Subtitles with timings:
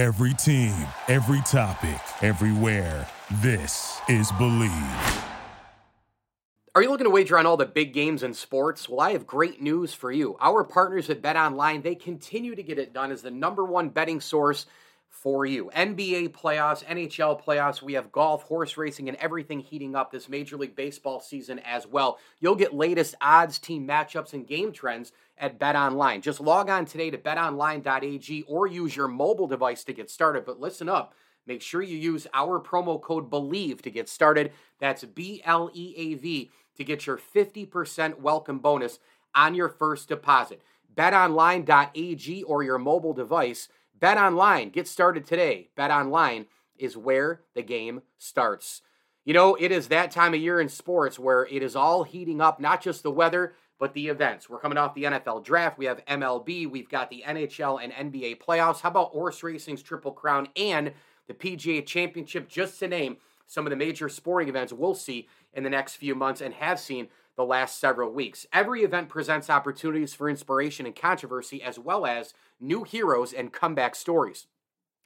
[0.00, 0.74] Every team,
[1.08, 3.06] every topic, everywhere.
[3.42, 5.24] This is Bleav.
[6.74, 8.88] Are you looking to wager on all the big games in sports?
[8.88, 10.38] Well, I have great news for you.
[10.40, 13.90] Our partners at Bet Online, they continue to get it done as the number one
[13.90, 14.64] betting source
[15.10, 15.70] for you.
[15.76, 20.56] NBA playoffs, NHL playoffs, we have golf, horse racing, and everything heating up this Major
[20.56, 22.18] League Baseball season as well.
[22.38, 26.22] You'll get latest odds, team matchups, and game trends at Bet Online.
[26.22, 30.46] Just log on today to betonline.ag or use your mobile device to get started.
[30.46, 31.14] But listen up.
[31.46, 34.52] Make sure you use our promo code BLEAV to get started.
[34.78, 39.00] That's B L E A V to get your 50% welcome bonus
[39.34, 40.62] on your first deposit.
[40.94, 43.68] BetOnline.ag or your mobile device
[44.00, 45.68] Bet online, get started today.
[45.76, 46.46] Bet online
[46.78, 48.80] is where the game starts.
[49.26, 52.40] You know, it is that time of year in sports where it is all heating
[52.40, 54.48] up, not just the weather, but the events.
[54.48, 55.78] We're coming off the NFL draft.
[55.78, 56.70] We have MLB.
[56.70, 58.80] We've got the NHL and NBA playoffs.
[58.80, 60.92] How about horse racing's Triple Crown and
[61.26, 65.64] the PGA Championship, just to name some of the major sporting events we'll see in
[65.64, 68.46] the next few months and have seen the last several weeks.
[68.52, 73.94] Every event presents opportunities for inspiration and controversy, as well as new heroes and comeback
[73.94, 74.46] stories.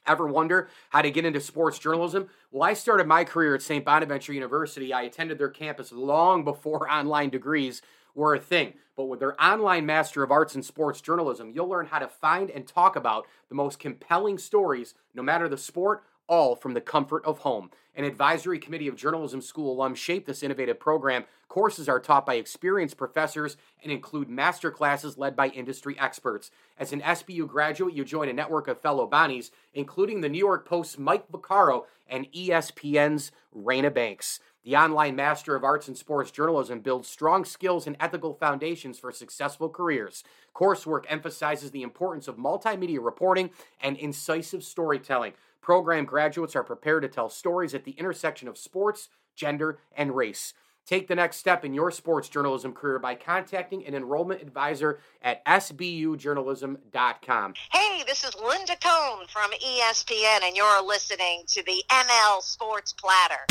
[0.07, 2.29] Ever wonder how to get into sports journalism?
[2.51, 3.83] Well, I started my career at St.
[3.83, 4.93] Bonaventure University.
[4.93, 7.81] I attended their campus long before online degrees
[8.13, 8.73] were a thing.
[8.95, 12.49] But with their online Master of Arts in Sports Journalism, you'll learn how to find
[12.49, 17.23] and talk about the most compelling stories, no matter the sport all from the comfort
[17.25, 17.69] of home.
[17.95, 21.23] An advisory committee of journalism school alums shaped this innovative program.
[21.47, 26.51] Courses are taught by experienced professors and include master classes led by industry experts.
[26.77, 30.67] As an SBU graduate, you join a network of fellow Bonnies, including the New York
[30.67, 34.39] Post's Mike Vaccaro and ESPN's Raina Banks.
[34.65, 39.11] The online Master of Arts in Sports Journalism builds strong skills and ethical foundations for
[39.11, 40.23] successful careers.
[40.55, 45.33] Coursework emphasizes the importance of multimedia reporting and incisive storytelling.
[45.65, 50.53] Program graduates are prepared to tell stories at the intersection of sports, gender, and race.
[50.85, 55.43] Take the next step in your sports journalism career by contacting an enrollment advisor at
[55.45, 57.53] sbujournalism.com.
[57.71, 63.47] Hey, this is Linda Cohn from ESPN, and you're listening to the ML Sports Platter.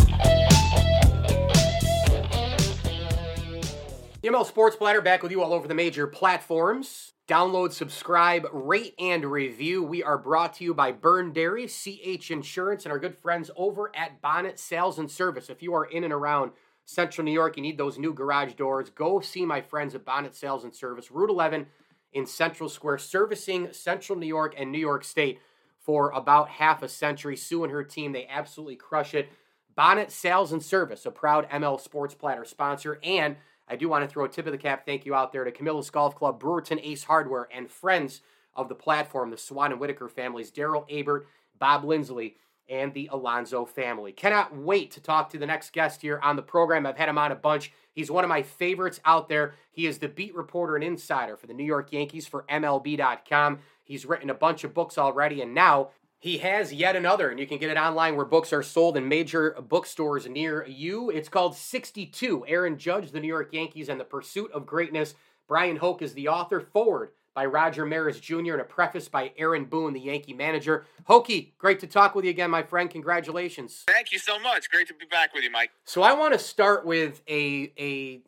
[4.22, 7.13] The ML Sports Platter back with you all over the major platforms.
[7.26, 9.82] Download, subscribe, rate, and review.
[9.82, 13.90] We are brought to you by Byrne Dairy, CH Insurance, and our good friends over
[13.96, 15.48] at Bonnet Sales and Service.
[15.48, 16.52] If you are in and around
[16.84, 20.36] Central New York, you need those new garage doors, go see my friends at Bonnet
[20.36, 21.64] Sales and Service, Route 11
[22.12, 25.41] in Central Square, servicing Central New York and New York State
[25.80, 27.38] for about half a century.
[27.38, 29.30] Sue and her team, they absolutely crush it.
[29.74, 33.36] Bonnet Sales and Service, a proud ML Sports Platter sponsor, and
[33.69, 35.52] I do want to throw a tip of the cap thank you out there to
[35.52, 38.20] Camillus Golf Club, Brewerton Ace Hardware, and friends
[38.54, 41.25] of the platform, the Swan and Whitaker families, Daryl Abert,
[41.58, 42.36] Bob Lindsley,
[42.69, 44.12] and the Alonzo family.
[44.12, 46.86] Cannot wait to talk to the next guest here on the program.
[46.86, 47.72] I've had him on a bunch.
[47.92, 49.54] He's one of my favorites out there.
[49.70, 53.58] He is the beat reporter and insider for the New York Yankees for MLB.com.
[53.82, 55.91] He's written a bunch of books already, and now
[56.24, 59.06] he has yet another, and you can get it online where books are sold in
[59.06, 61.10] major bookstores near you.
[61.10, 65.14] It's called 62 Aaron Judge, the New York Yankees, and the Pursuit of Greatness.
[65.46, 69.66] Bryan Hoch is the author, forward by Roger Maris Jr., and a preface by Aaron
[69.66, 70.86] Boone, the Yankee manager.
[71.10, 72.88] Hokie, great to talk with you again, my friend.
[72.88, 73.84] Congratulations.
[73.86, 74.70] Thank you so much.
[74.70, 75.72] Great to be back with you, Mike.
[75.84, 78.22] So I want to start with a a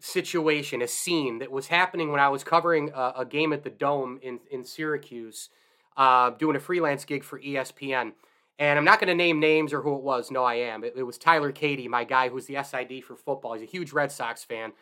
[0.00, 3.70] situation, a scene that was happening when I was covering a, a game at the
[3.70, 5.48] Dome in in Syracuse
[5.96, 8.12] uh, doing a freelance gig for ESPN.
[8.58, 10.30] And I'm not going to name names or who it was.
[10.30, 10.82] No, I am.
[10.82, 13.52] It, it, was Tyler Cady, my guy who's the SID for football.
[13.52, 14.72] He's a huge Red Sox fan.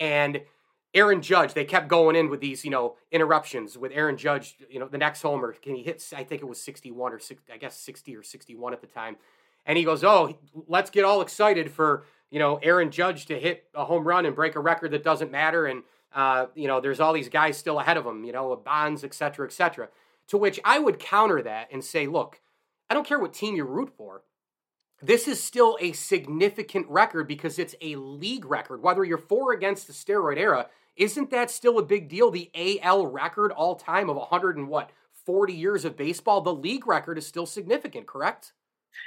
[0.00, 0.42] And
[0.94, 4.80] Aaron Judge, they kept going in with these, you know, interruptions with Aaron Judge, you
[4.80, 5.52] know, the next homer.
[5.52, 8.72] Can he hit, I think it was 61 or 60, I guess 60 or 61
[8.72, 9.16] at the time.
[9.66, 13.64] And he goes, oh, let's get all excited for, you know, Aaron Judge to hit
[13.74, 15.66] a home run and break a record that doesn't matter.
[15.66, 15.82] And,
[16.14, 19.12] uh, you know, there's all these guys still ahead of him, you know, Bonds, et
[19.12, 19.88] cetera, et cetera.
[20.28, 22.40] To which I would counter that and say, look,
[22.90, 24.22] I don't care what team you root for.
[25.00, 28.82] This is still a significant record because it's a league record.
[28.82, 32.30] Whether you're for or against the steroid era, isn't that still a big deal?
[32.30, 32.50] The
[32.82, 34.90] AL record all time of 100 and what,
[35.24, 38.52] 40 years of baseball, the league record is still significant, correct?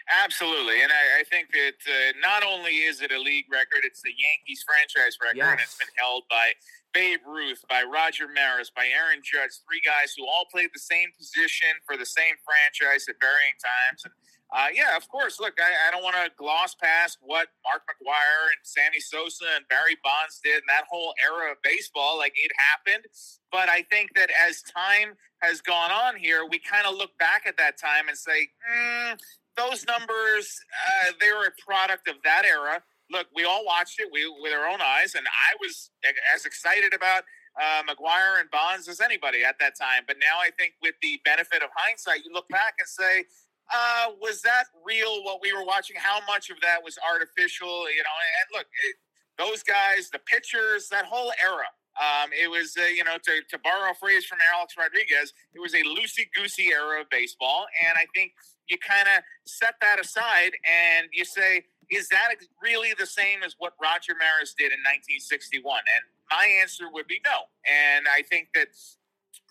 [0.09, 4.01] Absolutely, and I, I think that uh, not only is it a league record, it's
[4.01, 5.51] the Yankees franchise record, yes.
[5.51, 6.51] and it's been held by
[6.93, 11.09] Babe Ruth, by Roger Maris, by Aaron Judge, three guys who all played the same
[11.15, 14.03] position for the same franchise at varying times.
[14.03, 14.13] And
[14.51, 15.39] uh, yeah, of course.
[15.39, 19.65] Look, I, I don't want to gloss past what Mark McGwire and Sammy Sosa and
[19.69, 22.17] Barry Bonds did and that whole era of baseball.
[22.17, 23.05] Like it happened.
[23.51, 27.43] But I think that as time has gone on here, we kind of look back
[27.45, 29.17] at that time and say, mm,
[29.55, 32.83] those numbers, uh, they were a product of that era.
[33.09, 35.91] Look, we all watched it we, with our own eyes, and I was
[36.33, 37.23] as excited about
[37.59, 40.03] uh, McGwire and Bonds as anybody at that time.
[40.07, 43.25] But now I think with the benefit of hindsight, you look back and say,
[43.73, 45.95] uh, was that real what we were watching?
[45.97, 47.89] How much of that was artificial?
[47.89, 48.95] You know, and look, it,
[49.37, 51.67] those guys, the pitchers, that whole era.
[51.99, 55.59] Um, it was, uh, you know, to, to borrow a phrase from Alex Rodriguez, it
[55.59, 57.65] was a loosey goosey era of baseball.
[57.85, 58.31] And I think
[58.69, 62.29] you kind of set that aside and you say, is that
[62.63, 65.83] really the same as what Roger Maris did in 1961?
[65.83, 67.51] And my answer would be no.
[67.67, 68.69] And I think that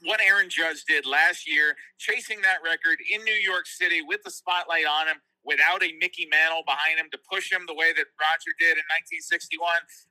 [0.03, 4.31] what Aaron Judge did last year, chasing that record in New York City with the
[4.31, 8.07] spotlight on him, without a Mickey Mantle behind him to push him the way that
[8.21, 9.65] Roger did in 1961,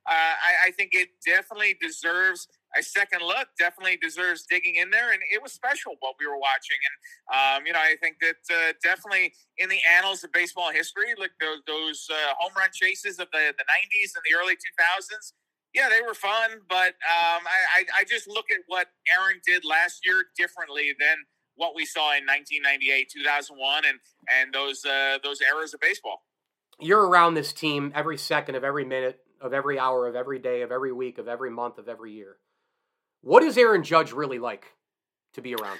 [0.06, 3.46] uh, I, I, think it definitely deserves a second look.
[3.58, 6.78] Definitely deserves digging in there, and it was special what we were watching.
[6.82, 6.96] And
[7.30, 11.32] um, you know, I think that uh, definitely in the annals of baseball history, like
[11.40, 15.32] those, those uh, home run chases of the the 90s and the early 2000s
[15.74, 19.64] yeah, they were fun, but um, I, I, I just look at what Aaron did
[19.64, 21.16] last year differently than
[21.54, 23.98] what we saw in 1998, 2001, and
[24.32, 26.22] and those uh, those eras of baseball.
[26.80, 30.62] You're around this team every second of every minute of every hour of every day
[30.62, 32.36] of every week of every month of every year.
[33.22, 34.64] What is Aaron Judge really like
[35.34, 35.78] to be around?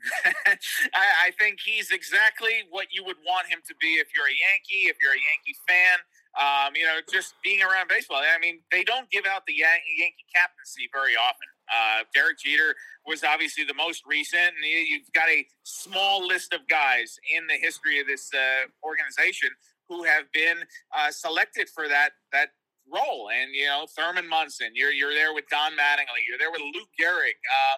[0.24, 4.34] I, I think he's exactly what you would want him to be if you're a
[4.34, 5.98] Yankee, if you're a Yankee fan.
[6.38, 8.22] Um, you know, just being around baseball.
[8.22, 11.48] I mean, they don't give out the Yankee captaincy very often.
[11.66, 12.74] Uh, Derek Jeter
[13.06, 17.54] was obviously the most recent, and you've got a small list of guys in the
[17.54, 19.50] history of this uh, organization
[19.88, 20.58] who have been
[20.96, 22.50] uh, selected for that that
[22.92, 23.30] role.
[23.30, 26.84] And you know, Thurman Munson, you're you're there with Don Mattingly, you're there with Lou
[26.98, 27.38] Gehrig.
[27.48, 27.76] Uh,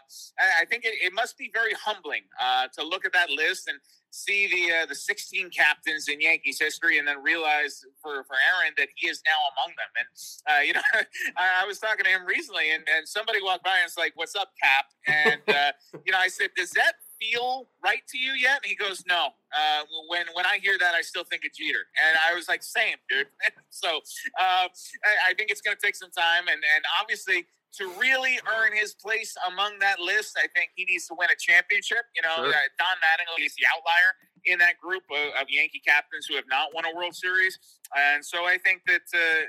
[0.60, 3.78] I think it, it, must be very humbling uh, to look at that list and
[4.10, 8.72] see the uh, the 16 captains in Yankees history, and then realize for for Aaron
[8.78, 9.92] that he is now among them.
[9.98, 10.08] And
[10.48, 10.80] uh, you know,
[11.36, 14.12] I, I, was talking to him recently, and, and somebody walked by and was like,
[14.14, 15.72] "What's up, Cap?" And uh,
[16.04, 19.30] you know, I said, "Does that feel right to you yet?" And he goes, "No.
[19.52, 22.62] Uh, when when I hear that, I still think of Jeter." And I was like,
[22.62, 23.26] "Same, dude."
[23.70, 24.00] so
[24.40, 27.46] uh, I, I think it's going to take some time, and and obviously
[27.78, 31.38] to really earn his place among that list, I think he needs to win a
[31.38, 32.04] championship.
[32.14, 32.52] You know, sure.
[32.52, 34.12] uh, Don Mattingly is the outlier
[34.44, 37.58] in that group of, of, Yankee captains who have not won a World Series,
[37.96, 39.06] and so I think that.
[39.14, 39.46] Uh,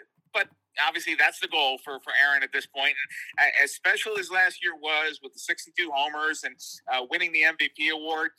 [0.85, 2.93] obviously, that's the goal for for Aaron at this point.
[3.39, 6.55] And as special as last year was with the 62 homers and
[6.91, 8.31] uh, winning the MVP award,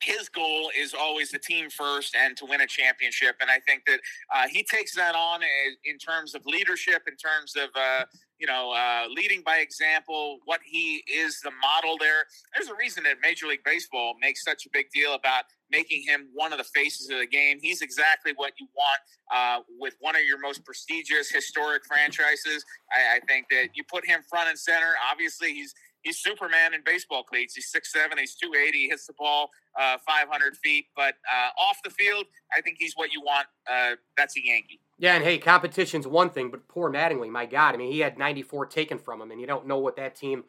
[0.00, 3.36] his goal is always the team first and to win a championship.
[3.40, 4.00] And I think that
[4.34, 5.40] uh, he takes that on
[5.84, 8.04] in terms of leadership, in terms of, uh,
[8.38, 12.26] you know, uh, leading by example, what he is the model there.
[12.54, 16.28] There's a reason that Major League Baseball makes such a big deal about making him
[16.34, 17.58] one of the faces of the game.
[17.60, 19.00] He's exactly what you want
[19.34, 22.64] uh, with one of your most prestigious historic franchises.
[22.92, 24.94] I, I think that you put him front and center.
[25.10, 27.54] Obviously, he's he's Superman in baseball cleats.
[27.54, 28.18] He's six seven.
[28.18, 28.82] He's two eighty.
[28.82, 29.50] He hits the ball
[29.80, 30.86] uh, five hundred feet.
[30.94, 33.46] But uh, off the field, I think he's what you want.
[33.70, 34.80] Uh, that's a Yankee.
[34.98, 38.18] Yeah, and hey, competition's one thing, but poor Mattingly, my God, I mean, he had
[38.18, 40.44] ninety four taken from him, and you don't know what that team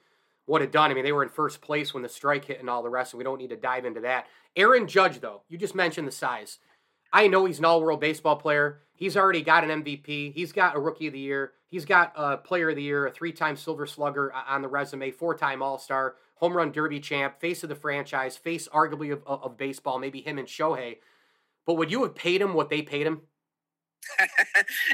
[0.47, 0.89] would have done.
[0.89, 3.13] I mean, they were in first place when the strike hit and all the rest,
[3.13, 4.27] and we don't need to dive into that.
[4.55, 6.59] Aaron Judge, though, you just mentioned the size.
[7.11, 8.81] I know he's an all world baseball player.
[8.95, 10.33] He's already got an MVP.
[10.33, 11.53] He's got a rookie of the year.
[11.67, 14.67] He's got a player of the year, a three time silver slugger uh, on the
[14.67, 19.11] resume, four time all star, home run derby champ, face of the franchise, face arguably
[19.11, 20.97] of, of, baseball, maybe him and Shohei.
[21.65, 23.21] But would you have paid him what they paid him?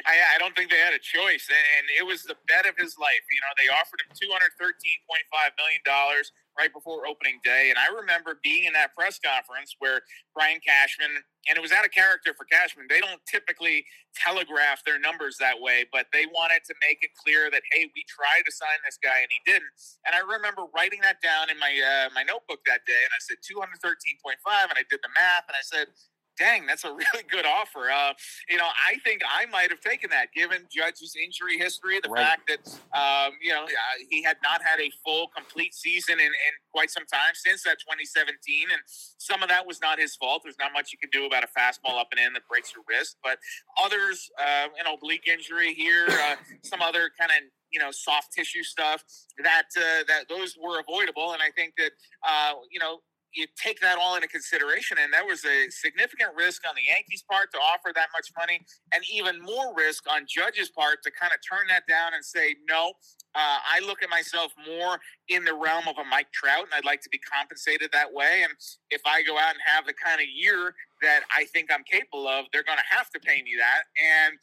[0.05, 2.97] I, I, don't think they had a choice, and it was the bet of his
[2.97, 3.23] life.
[3.29, 7.41] You know, they offered him two hundred thirteen point five million dollars right before opening
[7.43, 10.05] day, and I remember being in that press conference where
[10.37, 11.09] Brian Cashman,
[11.49, 12.85] and it was out of character for Cashman.
[12.89, 17.49] They don't typically telegraph their numbers that way, but they wanted to make it clear
[17.49, 19.73] that hey, we tried to sign this guy and he didn't.
[20.05, 23.21] And I remember writing that down in my uh, my notebook that day, and I
[23.23, 25.89] said two hundred thirteen point five, and I did the math, and I said
[26.37, 27.89] dang, that's a really good offer.
[27.91, 28.13] Uh,
[28.49, 32.25] you know, I think I might have taken that given Judge's injury history, the right.
[32.25, 32.61] fact that,
[32.97, 36.89] um, you know, uh, he had not had a full, complete season in, in, quite
[36.89, 38.67] some time since that 2017.
[38.71, 38.81] And
[39.17, 40.41] some of that was not his fault.
[40.43, 42.83] There's not much you can do about a fastball up and in that breaks your
[42.89, 43.17] wrist.
[43.23, 43.37] But
[43.83, 48.63] others, uh, know, oblique injury here, uh, some other kind of you know soft tissue
[48.63, 49.03] stuff
[49.43, 51.91] that uh, that those were avoidable and i think that
[52.23, 52.99] uh, you know
[53.33, 57.23] you take that all into consideration, and that was a significant risk on the Yankees'
[57.29, 58.61] part to offer that much money,
[58.93, 62.55] and even more risk on Judge's part to kind of turn that down and say,
[62.69, 62.93] no,
[63.35, 64.99] uh, I look at myself more
[65.29, 68.43] in the realm of a Mike Trout, and I'd like to be compensated that way.
[68.43, 68.53] And
[68.91, 72.27] if I go out and have the kind of year that I think I'm capable
[72.27, 73.83] of, they're going to have to pay me that.
[73.97, 74.37] And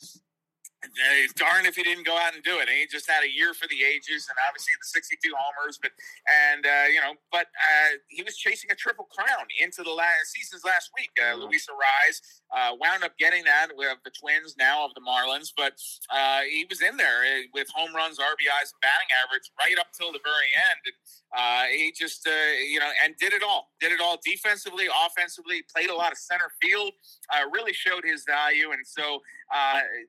[1.37, 2.69] darn if he didn't go out and do it.
[2.69, 5.79] And he just had a year for the ages, and obviously the 62 homers.
[5.81, 5.93] But
[6.29, 10.33] and uh, you know, but uh, he was chasing a triple crown into the last
[10.33, 11.11] season's last week.
[11.19, 11.49] Uh, mm-hmm.
[11.49, 12.17] Luis Arraez
[12.53, 15.53] uh, wound up getting that with the Twins, now of the Marlins.
[15.57, 15.77] But
[16.09, 19.93] uh, he was in there uh, with home runs, RBIs, and batting average right up
[19.93, 20.81] till the very end.
[20.87, 20.95] And,
[21.71, 23.71] he just you know and did it all.
[23.81, 25.63] Did it all defensively, offensively.
[25.73, 26.93] Played a lot of center field.
[27.53, 29.21] really showed his value, and so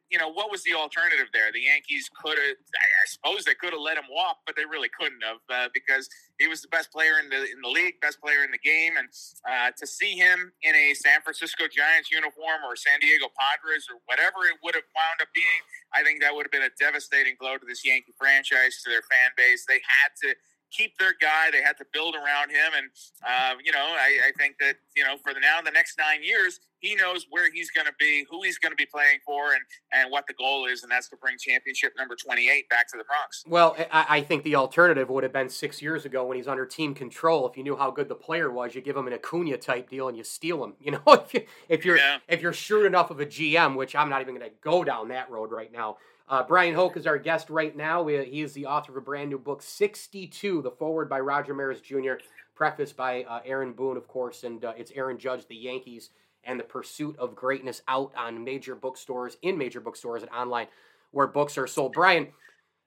[0.10, 1.52] you know what was was the alternative there?
[1.52, 4.90] The Yankees could have, I suppose they could have let him walk, but they really
[4.94, 8.22] couldn't have uh, because he was the best player in the in the league, best
[8.22, 9.10] player in the game, and
[9.50, 13.98] uh, to see him in a San Francisco Giants uniform or San Diego Padres or
[14.06, 15.62] whatever it would have wound up being,
[15.94, 19.06] I think that would have been a devastating blow to this Yankee franchise, to their
[19.06, 19.66] fan base.
[19.66, 20.36] They had to
[20.72, 21.52] keep their guy.
[21.52, 22.90] They had to build around him, and
[23.26, 26.24] uh, you know, I, I, think that you know, for the now the next nine
[26.24, 29.54] years, he knows where he's going to be, who he's going to be playing for,
[29.54, 29.62] and
[29.94, 32.98] and what the goal is, and that's to bring championship number twenty eight back to
[32.98, 33.44] the Bronx.
[33.48, 36.66] Well, I, I, think the alternative would have been six years ago when he's under
[36.66, 37.48] team control.
[37.48, 40.08] If you knew how good the player was, you give him an Acuna type deal
[40.08, 40.74] and you steal him.
[40.82, 42.18] You know, if you if you're yeah.
[42.28, 45.10] if you're sure enough of a GM, which I'm not even going to go down
[45.10, 45.98] that road right now.
[46.32, 48.08] Uh, Bryan Hoch is our guest right now.
[48.08, 51.82] He is the author of a brand new book, 62, the forward by Roger Maris
[51.82, 52.14] Jr.,
[52.56, 56.12] prefaced by uh, Aaron Boone, of course, and uh, it's Aaron Judge, the Yankees,
[56.46, 60.68] and the pursuit of greatness out on major bookstores, in major bookstores, and online
[61.12, 61.92] where books are sold.
[61.92, 62.30] Bryan,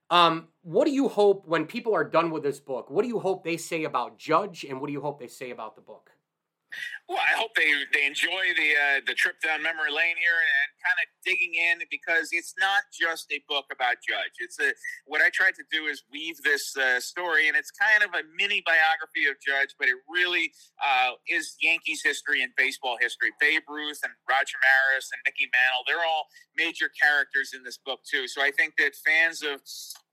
[0.09, 2.89] um, what do you hope when people are done with this book?
[2.89, 5.51] What do you hope they say about Judge, and what do you hope they say
[5.51, 6.09] about the book?
[7.11, 10.74] Well, I hope they they enjoy the uh, the trip down memory lane here and
[10.85, 14.37] kind of digging in because it's not just a book about Judge.
[14.39, 14.77] It's a
[15.07, 18.23] what I tried to do is weave this uh, story, and it's kind of a
[18.37, 23.33] mini biography of Judge, but it really uh, is Yankees history and baseball history.
[23.41, 28.29] Babe Ruth and Roger Maris and Mickey Mantle—they're all major characters in this book too.
[28.29, 29.65] So I think that fans of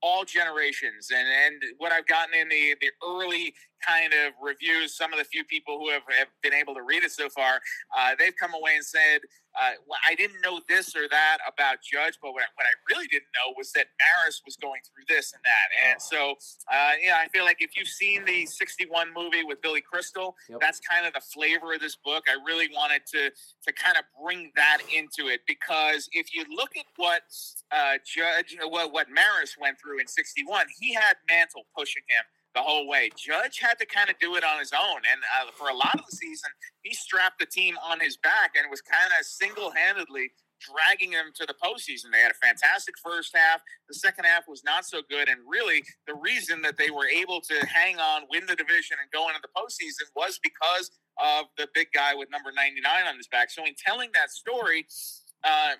[0.01, 3.53] all generations and and what I've gotten in the the early
[3.85, 7.03] kind of reviews, some of the few people who have, have been able to read
[7.03, 7.59] it so far,
[7.97, 9.21] uh, they've come away and said,
[9.59, 9.73] uh,
[10.07, 13.31] I didn't know this or that about Judge, but what I, what I really didn't
[13.35, 15.67] know was that Maris was going through this and that.
[15.89, 16.35] And oh.
[16.37, 20.35] so, uh, yeah, I feel like if you've seen the 61 movie with Billy Crystal,
[20.49, 20.59] yep.
[20.61, 22.25] that's kind of the flavor of this book.
[22.29, 26.77] I really wanted to, to kind of bring that into it because if you look
[26.77, 27.23] at what
[27.71, 32.61] uh, Judge, what, what Maris went through in 61, he had Mantle pushing him the
[32.61, 33.09] whole way.
[33.17, 35.95] Judge had to kind of do it on his own, and uh, for a lot
[35.95, 36.49] of the season,
[36.83, 40.31] he strapped the team on his back and was kind of single-handedly
[40.61, 42.11] dragging them to the postseason.
[42.11, 43.61] They had a fantastic first half.
[43.87, 47.41] The second half was not so good, and really, the reason that they were able
[47.41, 51.67] to hang on, win the division, and go into the postseason was because of the
[51.73, 53.49] big guy with number 99 on his back.
[53.49, 54.85] So, in telling that story,
[55.43, 55.73] uh,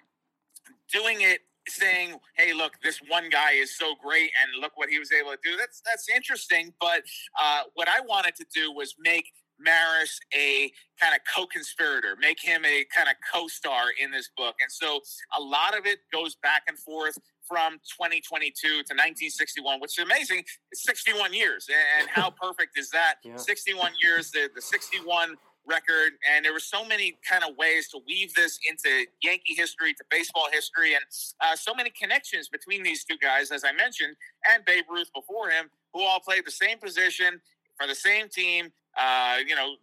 [0.92, 5.00] doing it saying, "Hey, look, this one guy is so great, and look what he
[5.00, 6.74] was able to do." That's that's interesting.
[6.80, 7.04] But
[7.42, 9.26] uh, what I wanted to do was make
[9.60, 14.72] Maris a kind of co-conspirator, make him a kind of co-star in this book, and
[14.72, 15.02] so
[15.38, 20.44] a lot of it goes back and forth from 2022 to 1961, which is amazing.
[20.72, 21.68] It's 61 years,
[22.00, 23.16] and how perfect is that?
[23.24, 23.36] Yeah.
[23.38, 28.00] 61 years, the the 61 record, and there were so many kind of ways to
[28.08, 31.04] weave this into Yankee history, to baseball history, and
[31.42, 34.16] uh, so many connections between these two guys, as I mentioned,
[34.52, 37.42] and Babe Ruth before him, who all played the same position
[37.78, 38.72] for the same team.
[38.98, 39.76] Uh, you know,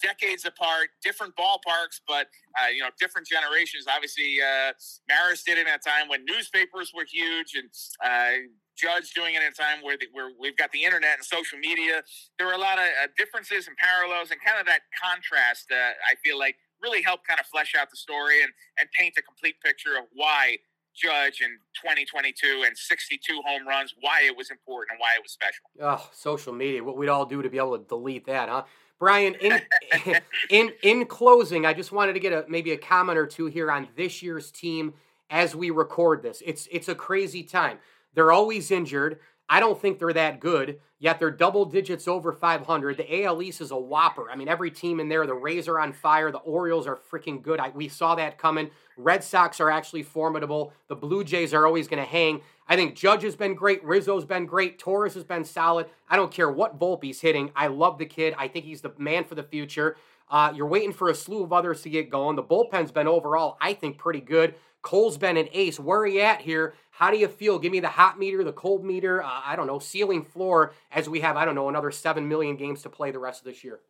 [0.00, 2.28] decades apart, different ballparks, but
[2.58, 3.84] uh, you know, different generations.
[3.88, 4.72] Obviously, uh,
[5.06, 7.68] Maris did it at a time when newspapers were huge, and
[8.02, 8.40] uh,
[8.74, 11.58] Judge doing it in a time where, the, where we've got the internet and social
[11.58, 12.02] media.
[12.38, 15.68] There were a lot of uh, differences and parallels, and kind of that contrast.
[15.70, 19.22] I feel like really helped kind of flesh out the story and and paint a
[19.22, 20.56] complete picture of why
[20.94, 25.32] Judge in 2022 and 62 home runs, why it was important and why it was
[25.32, 25.64] special.
[25.80, 26.82] Oh, social media!
[26.82, 28.64] What we'd all do to be able to delete that, huh?
[28.98, 29.60] Bryan, in
[30.50, 33.70] in in closing, I just wanted to get a maybe a comment or two here
[33.70, 34.94] on this year's team
[35.30, 36.42] as we record this.
[36.46, 37.78] It's it's a crazy time.
[38.14, 39.18] They're always injured.
[39.48, 42.96] I don't think they're that good, yet they're double digits over 500.
[42.96, 44.30] The AL East is a whopper.
[44.30, 46.30] I mean, every team in there, the Rays are on fire.
[46.30, 47.60] The Orioles are freaking good.
[47.60, 48.70] I, we saw that coming.
[48.96, 50.72] Red Sox are actually formidable.
[50.88, 52.40] The Blue Jays are always going to hang.
[52.66, 53.84] I think Judge has been great.
[53.84, 54.78] Rizzo's been great.
[54.78, 55.86] Torres has been solid.
[56.08, 57.50] I don't care what Volpe's hitting.
[57.54, 58.34] I love the kid.
[58.38, 59.96] I think he's the man for the future.
[60.30, 62.36] Uh, you're waiting for a slew of others to get going.
[62.36, 64.54] The bullpen's been overall, I think, pretty good.
[64.84, 65.80] Cole's been an ace.
[65.80, 66.74] Where are you at here?
[66.90, 67.58] How do you feel?
[67.58, 69.22] Give me the hot meter, the cold meter.
[69.22, 72.56] Uh, I don't know, ceiling floor as we have, I don't know, another 7 million
[72.56, 73.80] games to play the rest of this year.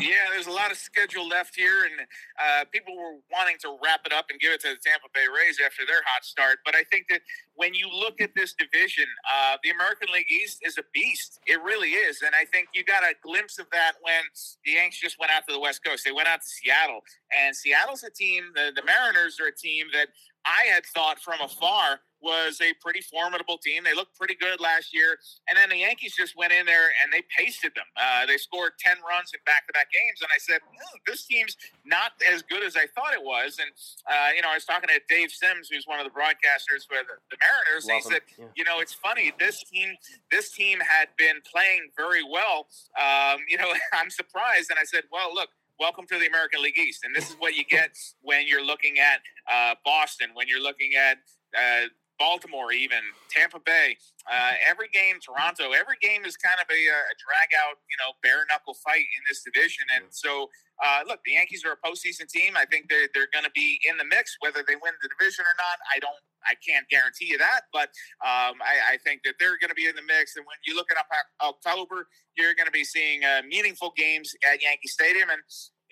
[0.00, 1.92] Yeah, there's a lot of schedule left here, and
[2.40, 5.26] uh, people were wanting to wrap it up and give it to the Tampa Bay
[5.28, 6.58] Rays after their hot start.
[6.64, 7.20] But I think that
[7.54, 11.40] when you look at this division, uh, the American League East is a beast.
[11.46, 14.22] It really is, and I think you got a glimpse of that when
[14.64, 16.04] the Yanks just went out to the West Coast.
[16.04, 18.44] They went out to Seattle, and Seattle's a team.
[18.54, 20.08] The, the Mariners are a team that
[20.46, 23.82] I had thought from afar was a pretty formidable team.
[23.84, 25.18] They looked pretty good last year.
[25.48, 27.84] And then the Yankees just went in there and they pasted them.
[27.96, 30.22] Uh, they scored 10 runs in back to back games.
[30.22, 30.60] And I said,
[31.06, 33.58] this team's not as good as I thought it was.
[33.58, 33.70] And,
[34.06, 36.96] uh, you know, I was talking to Dave Sims, who's one of the broadcasters for
[37.02, 37.88] the, the Mariners.
[37.88, 38.46] and he said, yeah.
[38.56, 39.32] you know, it's funny.
[39.38, 39.94] This team,
[40.30, 42.68] this team had been playing very well.
[42.94, 44.70] Um, you know, I'm surprised.
[44.70, 47.02] And I said, well, look, welcome to the American League East.
[47.04, 50.92] And this is what you get when you're looking at uh, Boston, when you're looking
[50.94, 51.18] at
[51.56, 51.88] uh,
[52.18, 53.00] Baltimore, even
[53.30, 53.96] Tampa Bay,
[54.30, 58.14] uh, every game, Toronto, every game is kind of a, a, drag out, you know,
[58.22, 59.84] bare knuckle fight in this division.
[59.94, 62.54] And so, uh, look, the Yankees are a postseason team.
[62.56, 65.44] I think they're, they're going to be in the mix, whether they win the division
[65.44, 65.78] or not.
[65.90, 67.90] I don't, I can't guarantee you that, but
[68.22, 70.34] um, I, I, think that they're going to be in the mix.
[70.34, 70.98] And when you look at
[71.40, 75.30] October, you're going to be seeing uh, meaningful games at Yankee Stadium.
[75.30, 75.38] And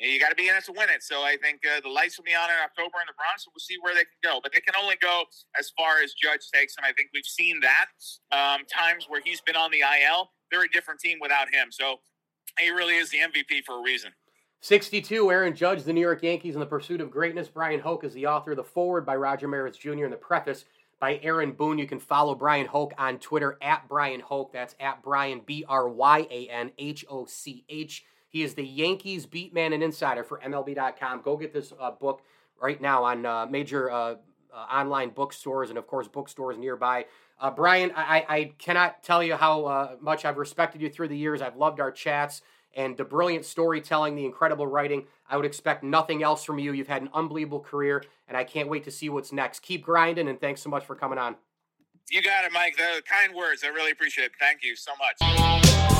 [0.09, 1.02] you got to be in it to win it.
[1.02, 3.52] So I think uh, the lights will be on in October in the Bronx, and
[3.52, 4.40] we'll see where they can go.
[4.42, 5.25] But they can only go
[5.59, 6.85] as far as Judge takes them.
[6.88, 7.92] I think we've seen that
[8.33, 10.30] um, times where he's been on the IL.
[10.50, 11.69] They're a different team without him.
[11.71, 12.00] So
[12.59, 14.11] he really is the MVP for a reason.
[14.62, 17.49] 62, Aaron Judge, the New York Yankees in the pursuit of greatness.
[17.49, 18.50] Bryan Hoch is the author.
[18.50, 20.04] Of The forward by Roger Maris Jr.
[20.04, 20.66] and the preface
[21.00, 21.78] by Aaron Boone.
[21.78, 24.52] You can follow Bryan Hoch on Twitter at Bryan Hoch.
[24.52, 28.04] That's at Bryan, B R Y A N H O C H.
[28.31, 31.21] He is the Yankees beat man and insider for MLB.com.
[31.23, 32.23] Go get this uh, book
[32.61, 34.15] right now on uh, major uh,
[34.53, 37.07] uh, online bookstores and, of course, bookstores nearby.
[37.41, 41.17] Uh, Bryan, I, I, cannot tell you how uh, much I've respected you through the
[41.17, 41.41] years.
[41.41, 42.43] I've loved our chats
[42.75, 45.07] and the brilliant storytelling, the incredible writing.
[45.29, 46.73] I would expect nothing else from you.
[46.73, 49.61] You've had an unbelievable career, and I can't wait to see what's next.
[49.61, 51.37] Keep grinding, and thanks so much for coming on.
[52.11, 52.77] You got it, Mike.
[52.77, 53.62] The kind words.
[53.64, 54.33] I really appreciate it.
[54.38, 56.00] Thank you so much.